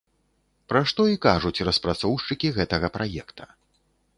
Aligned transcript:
Пра 0.71 0.81
што 0.91 1.01
і 1.15 1.19
кажуць 1.27 1.63
распрацоўшчыкі 1.67 2.51
гэтага 2.57 2.87
праекта. 2.97 3.43